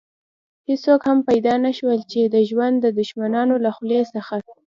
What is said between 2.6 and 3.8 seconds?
د دښمنانو له